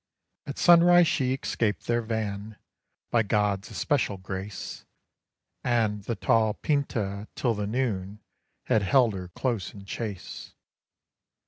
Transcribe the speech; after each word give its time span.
At 0.47 0.57
sunrise 0.57 1.05
she 1.07 1.31
escaped 1.31 1.85
their 1.85 2.01
van, 2.01 2.57
by 3.11 3.21
God's 3.21 3.69
especial 3.69 4.17
grace; 4.17 4.83
And 5.63 6.05
the 6.05 6.15
tall 6.15 6.55
Pinta, 6.55 7.27
till 7.35 7.53
the 7.53 7.67
noon, 7.67 8.19
had 8.63 8.81
held 8.81 9.13
her 9.13 9.27
close 9.27 9.75
in 9.75 9.85
chase. 9.85 10.55